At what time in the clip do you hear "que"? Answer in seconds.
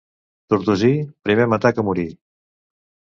1.79-1.85